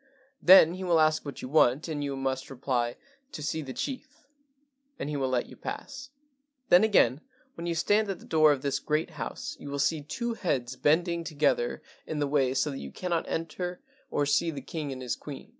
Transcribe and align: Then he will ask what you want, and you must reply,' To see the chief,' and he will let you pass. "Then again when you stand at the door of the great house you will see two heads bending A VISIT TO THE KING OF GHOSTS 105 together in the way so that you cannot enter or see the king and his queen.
Then 0.41 0.73
he 0.73 0.83
will 0.83 0.99
ask 0.99 1.23
what 1.23 1.43
you 1.43 1.47
want, 1.47 1.87
and 1.87 2.03
you 2.03 2.15
must 2.17 2.49
reply,' 2.49 2.95
To 3.33 3.43
see 3.43 3.61
the 3.61 3.71
chief,' 3.71 4.25
and 4.97 5.09
he 5.11 5.15
will 5.15 5.29
let 5.29 5.45
you 5.45 5.55
pass. 5.55 6.09
"Then 6.69 6.83
again 6.83 7.21
when 7.53 7.67
you 7.67 7.75
stand 7.75 8.09
at 8.09 8.17
the 8.17 8.25
door 8.25 8.51
of 8.51 8.63
the 8.63 8.79
great 8.83 9.11
house 9.11 9.55
you 9.59 9.69
will 9.69 9.77
see 9.77 10.01
two 10.01 10.33
heads 10.33 10.75
bending 10.75 11.19
A 11.19 11.21
VISIT 11.21 11.27
TO 11.29 11.35
THE 11.35 11.39
KING 11.39 11.49
OF 11.51 11.57
GHOSTS 11.69 11.85
105 12.07 12.09
together 12.09 12.11
in 12.13 12.17
the 12.19 12.27
way 12.27 12.53
so 12.55 12.69
that 12.71 12.79
you 12.79 12.91
cannot 12.91 13.29
enter 13.29 13.79
or 14.09 14.25
see 14.25 14.49
the 14.49 14.61
king 14.61 14.91
and 14.91 15.01
his 15.03 15.15
queen. 15.15 15.49